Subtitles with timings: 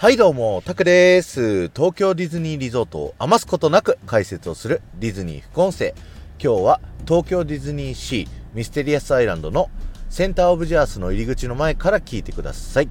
[0.00, 1.70] はいどうも、タクです。
[1.70, 5.92] 東京ディズニーリゾートを余すことなく解説をするディズニー副音声。
[6.40, 9.70] 今日は東京ディズニーシーミステリアスアイランドの
[10.08, 12.88] センターオブジャースの入り口の前から聞いてください。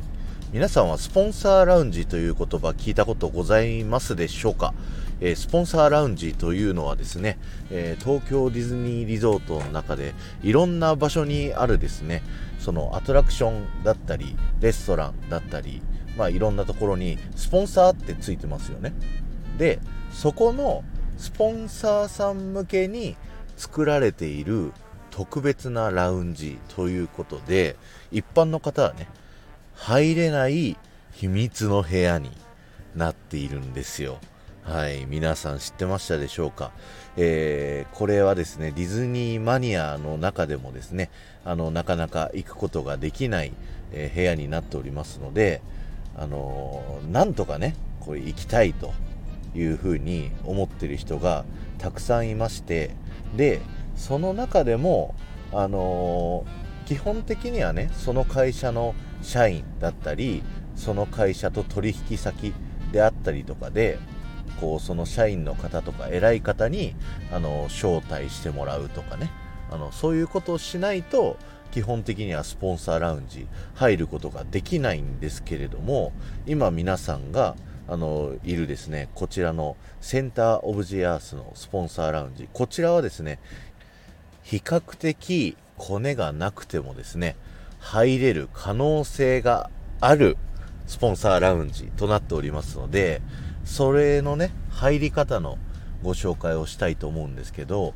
[0.52, 4.74] 皆さんはスポンサーラウンジという言葉聞いたことございますでしょうか、
[5.22, 7.40] えースポンサーラウンジというのはですね、
[7.72, 12.22] えー東京ディズニーリゾートの中でいろんな場所にあるですね、
[12.60, 15.82] そのアトラクションだったり、レストランだったり、
[16.18, 18.94] まあいろんなところにスポンサーってついてますよね。
[19.58, 19.80] で、
[20.12, 20.84] そこの
[21.18, 23.16] スポンサーさん向けに
[23.56, 24.72] 作られている
[25.12, 27.76] 特別なラウンジということで、
[28.12, 29.08] 一般の方はね、
[29.74, 30.78] 入れない
[31.12, 32.32] 秘密の部屋に
[32.96, 34.20] なっているんですよ。
[34.64, 36.72] はい、皆さん知ってましたでしょうか、
[37.16, 41.10] えーこれはですね、ディズニーマニアの中でもですね、
[41.46, 43.54] あの、なかなか行くことができない、
[43.94, 45.62] えー部屋になっておりますので、
[46.18, 48.94] あのなんとかね、これ行きたいと
[49.56, 51.46] いうふうに思ってる人が
[51.78, 52.92] たくさんいまして、
[53.36, 53.62] で、
[53.96, 55.16] その中でも、
[55.54, 56.46] あの
[56.86, 60.44] 基本的にはね、その会社の社員だったり、
[60.76, 62.54] その会社と取引先
[62.92, 64.00] であったりとかで、
[64.60, 66.96] こうその社員の方とか偉い方に
[67.32, 69.32] あの招待してもらうとかね
[69.72, 71.38] あのそういうことをしないと
[71.72, 76.12] 基本的にはスポンサーラウンジ入ることができないんですけれども
[76.46, 77.56] 今皆さんが
[77.88, 82.50] あのいるですねこちらのセンターオブジアースのスポンサーラウンジ。
[82.52, 83.40] こちらはですね
[84.44, 87.36] 比較的コネがなくてもですね
[87.80, 89.70] 入れる可能性が
[90.02, 90.38] ある
[90.88, 93.22] スポンサーラウンジとなっておりますので
[93.66, 95.58] それのね入り方の
[96.04, 97.94] ご紹介をしたいと思うんですけど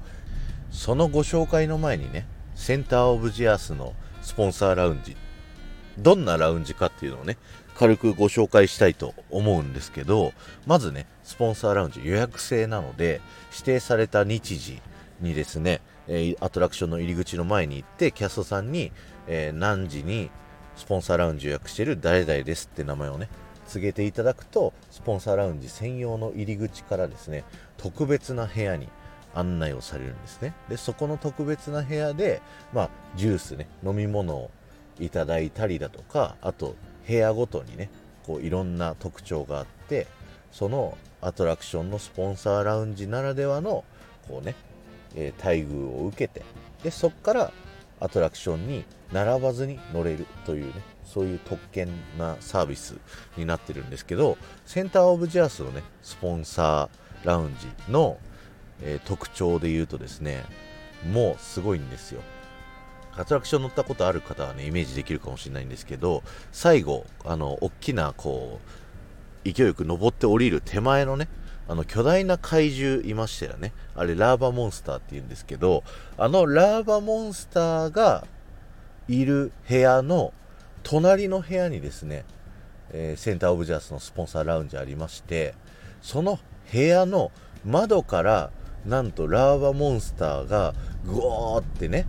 [0.71, 2.25] そのご紹介の前にね
[2.61, 5.17] センターオブジアースのスポンサーラウンジ
[5.97, 7.39] どんなラウンジかっていうのをね
[7.73, 10.31] 軽くご紹介したいと思うんですけど
[10.67, 13.19] まずねスポンサーラウンジ予約制なので
[13.51, 14.79] 指定された日時
[15.21, 18.91] にですね、えアトラクションの入り口の前に行ってキャストさんに、
[19.27, 20.31] え何時に
[20.75, 23.27] スポンサーラウンジ予約してる誰々ですって名前をね
[23.67, 27.43] 告げていただくとスポンサーラウンジ専用の入り口からですね
[27.77, 28.87] 特別な部屋に
[29.33, 30.53] 案内をされるんですね。
[30.69, 32.41] でそこの特別な部屋で、
[32.73, 34.51] まあ、ジュースね飲み物を
[34.99, 36.75] いただいたりだとかあと
[37.07, 37.89] 部屋ごとにね
[38.25, 40.07] こういろんな特徴があって
[40.51, 43.83] そのアトラクションのスポンサーラウンジならではの
[44.27, 44.55] こうね、
[45.15, 46.43] えー待遇を受けて
[46.83, 47.51] でそこから
[47.99, 50.73] アトラクションに並ばずに乗れるというね
[51.05, 52.95] そういう特権なサービス
[53.37, 58.17] になってるんですけどセンターオブジャースのねスポンサーラウンジの、
[58.81, 60.43] えー特徴で言うとですね
[61.11, 62.21] もうすごいんですよ。
[63.13, 68.59] アトラクション乗ったことある方はねイメージできるかもしれないんですけど最後あの大きなこ
[69.45, 71.27] う勢いよく登って降りる手前のね
[71.67, 73.73] あの巨大な怪獣いましたよね。
[73.95, 75.83] あれラーバモンスターって言うんですけど
[76.17, 78.25] あのラーバモンスターが
[79.07, 80.33] いる部屋の
[80.83, 82.23] 隣の部屋にですね、
[82.91, 85.53] えーセンターオブジャースのスポンサーラウンジありまして
[86.01, 86.39] その
[86.71, 87.31] 部屋の
[87.65, 88.51] 窓から
[88.85, 90.73] なんとラーバモンスターが
[91.05, 92.05] グオーってね、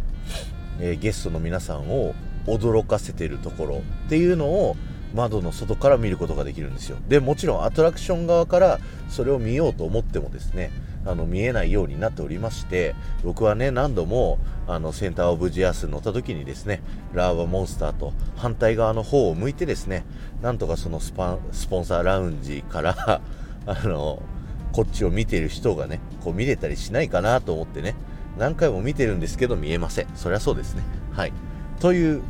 [0.81, 2.15] えーゲストの皆さんを
[2.47, 4.77] 驚かせてるところっていうのを
[5.15, 6.97] 窓の外から見ることができるんですよ。
[7.09, 8.79] でもちろんアトラクション側から
[9.09, 10.71] それを見ようと思ってもですね
[11.05, 20.05] あの見えないようになっておりまして僕はね何度もあのセンターオブジアスに乗った時にですねラーバモンスターと反対側の方を向いてですね
[20.41, 23.21] なんとかそのスパンスポンサーラウンジから
[23.67, 24.23] あの
[24.73, 27.95] こっちを見てる人がねこう見れたりしないかなと思ってね
[28.39, 30.07] 何回も見てるんですけど見えません。
[30.15, 30.83] そりゃそうですね。
[31.13, 31.33] はい。
[31.81, 32.23] という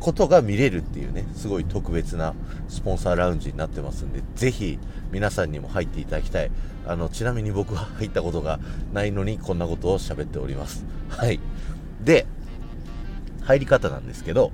[0.00, 2.34] ことが見れるっていうねすごい特別な
[2.68, 4.78] スポンサーラウンジになってますんでぜひ
[5.12, 6.50] 皆さんにも入っていただきたい。
[6.86, 8.58] あのちなみに僕は入ったことが
[8.94, 10.84] ないのにこんなことを喋っております。
[11.10, 11.38] はい。
[12.02, 12.26] で
[13.42, 14.52] 入り方なんですけど、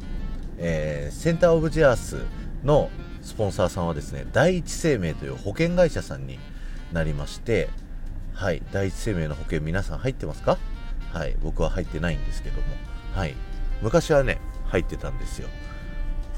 [0.58, 2.18] えーセンターオブジアース
[2.64, 2.90] の
[3.22, 6.38] スポンサーさんはですね第一生命という保険会社さんに
[6.92, 7.68] なりまして
[8.34, 10.58] はい第一生命の保険皆さん入ってますか？
[11.12, 12.62] はい僕は入ってないんですけども。
[13.14, 13.34] はい
[13.82, 15.48] 昔はね入ってたんですよ。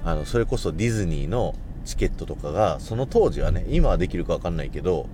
[0.05, 1.55] あのそれこそディズニーの
[1.85, 5.09] チケットとかがその当時はね今はできるか分かんないけど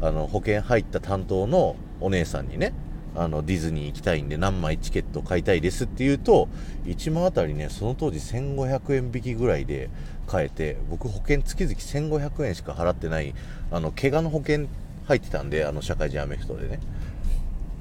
[0.00, 2.72] あの保険入った担当のお姉さんにね
[3.16, 6.48] あのディズニー行きたいんで何枚チケット買いたいですって言うと
[6.84, 9.90] 1万あたりねその当時1500円引きぐらいで
[10.26, 13.34] 買えて僕保険月々1500円しか払ってない
[13.70, 14.66] あの怪我の保険
[15.06, 16.78] 入ってたんであの社会人アメフトでね。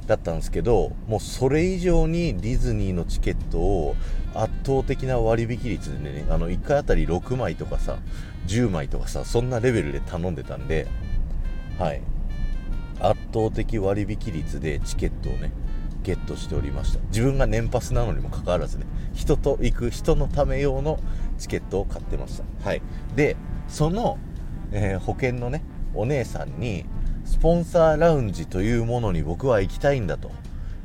[0.08, 3.96] だったんですけどもうそれ以上にディズニーのチケットを
[4.34, 8.00] 圧倒的な割引率でねあの1回あたり6枚とかさ
[8.48, 10.88] 10枚とかさそんなレベルで頼んでたんで
[11.78, 12.02] はい。
[13.00, 15.52] 圧倒的割引率でチケットをね
[16.04, 17.00] ゲットしておりました。
[17.08, 21.00] 自分が年パスなのにもかかわらずね人と行く人のため用の
[21.38, 22.44] チケットを買ってました。
[22.68, 22.82] はい。
[23.16, 23.36] で
[23.68, 24.18] その、
[24.72, 25.62] えー、保険のね
[25.94, 26.86] お姉さんに
[27.26, 30.32] スポンサーラウンジというものに僕は行きたいんだと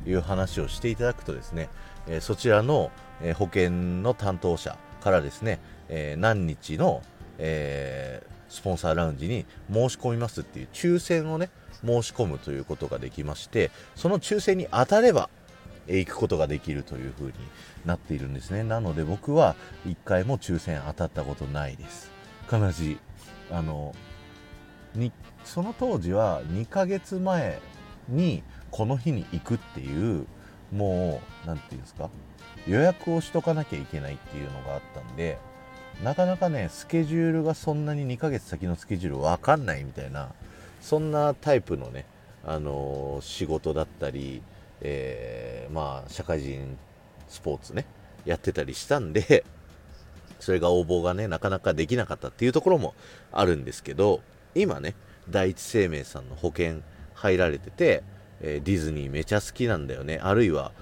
[0.06, 1.68] いう話をしていただくとですね、
[2.06, 2.90] えー、そちらの、
[3.22, 3.70] えー、保険
[4.02, 7.02] の担当者からですね、え何日の、
[7.36, 11.50] えスポンサーラウンジに申し込みますっていう抽選をね
[11.84, 15.28] 申し込むということができましてその抽選に当たれば
[15.86, 17.32] 行くことができるという風に
[17.84, 18.62] なっているんですね。
[18.62, 19.54] なので僕は
[19.86, 22.10] 1回も抽選当たったことないです。
[22.48, 22.96] 必ず
[23.50, 23.94] あの
[24.94, 25.12] に
[25.44, 27.60] その当時は2ヶ月前
[28.08, 30.26] にこの日に行くっていう
[30.72, 32.10] もう何て言うんですか
[32.66, 35.38] 予約をしとかなきゃいけないっていうのがあったんで
[36.02, 40.30] なかなかねスケジュールがそんなに2ヶ月先のスケジュール分かんないみたいな
[40.84, 42.04] そんなタイプのね、
[42.44, 44.42] あの、仕事だったり、
[44.82, 46.76] えー、まあ、社会人
[47.26, 47.86] スポーツね、
[48.26, 49.46] やってたりしたんで、
[50.40, 52.94] それが応募がね、なかなかできなかったっていうところも
[53.32, 54.20] あるんですけど、
[54.54, 54.94] 今ね、
[55.30, 56.82] 第一生命さんの保険
[57.14, 58.02] 入られてて、
[58.42, 60.20] えー、ディズニーめちゃ好きなんだよね。
[60.22, 60.72] あるいは、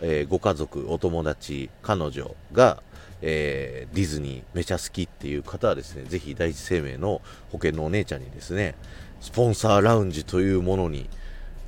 [0.00, 2.82] えー、ご家族、お友達、彼女が、
[3.22, 7.20] えー、ディズニーめちゃ好きっていう方はですね、ぜひ第一生命の
[7.50, 8.74] 保険のお姉ちゃんにですね、
[9.20, 11.08] スポンサーラウンジというものに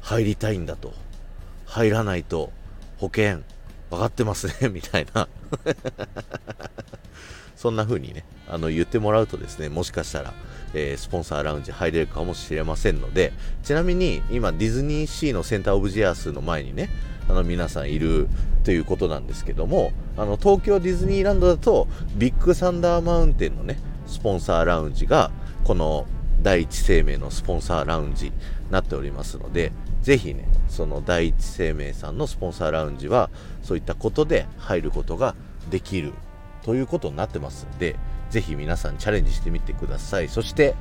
[0.00, 0.94] 入りたいんだと。
[1.72, 2.52] 入らないと
[2.98, 3.40] 保険
[3.88, 5.26] わかってますね、みたいな
[7.62, 10.34] そんな風にね、あの言ってもらうとですね、もしかしたら、
[10.74, 13.32] えー、スポンサーラウンジ入れるかもしれませんので、
[13.62, 16.88] ちなみに今ディズニーシーのセンターオブジアースの前にね、
[17.28, 18.26] あの皆さんいる
[18.64, 21.86] ということなんですけども、あの東京ディズニーランドだと
[22.16, 23.78] ビッグサンダーマウンテンのね、
[24.08, 25.30] スポンサーラウンジが
[25.62, 26.08] この
[26.42, 28.32] 第一生命のスポンサーラウンジに
[28.72, 29.70] なっておりますので、
[30.02, 33.30] ぜひね、その第一生命さんのスポンサーラウンジは、
[33.62, 35.36] そういったことで入ることが
[35.70, 36.12] できる
[36.64, 37.96] ということになってますんで、
[38.30, 40.28] ぜひ皆さんチャレンジしてみてください。
[40.28, 40.74] そして、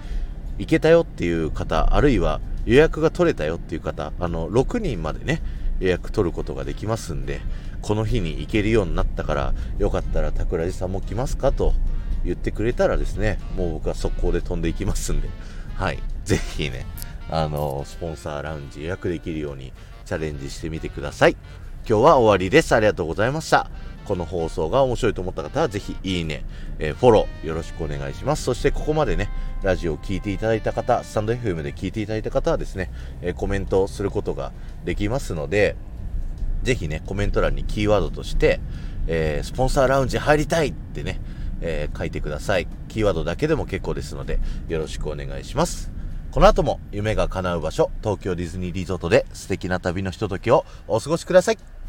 [0.57, 5.41] 行けたよっていう方、あるいは予約が取れたよっていう方、あの、6人までね、
[5.79, 7.41] 予約取ることができますんで、
[7.81, 11.73] この日に行けるようになったから、よかったら桜地さんも来ますかと
[12.23, 15.29] 言ってくれたらですね、もう僕は速攻で飛んでいきますんで、
[15.75, 15.99] はい。
[16.25, 16.85] ぜひね、
[17.29, 19.73] あの、スポンサーラウンジ予約できるように
[20.05, 21.35] チャレンジしてみてください。
[21.87, 22.75] 今日は終わりです。
[22.75, 23.71] ありがとうございました。
[24.05, 26.43] この放送が面白いと思った方はぜひいいね、
[26.79, 28.43] えー、フォローよろしくお願いします。
[28.43, 29.29] そしてここまでね、
[29.63, 34.51] ラジオを聴いていただいた方、スタンド FM で聞いていただいた方はですね、えー、コメントをすることが
[34.85, 35.75] できますので、
[36.63, 38.59] ぜひね、コメント欄にキーワードとして、
[39.07, 41.19] えー、スポンサーラウンジ入りたいってね、
[41.61, 42.67] え、書いてください。
[42.87, 45.91] キーワードだけでも結構ですので、よろしくお願いします。
[46.31, 51.80] この後も夢が叶う場所、東京ディズニーリゾートで素敵な旅のひとときをお過ごしください。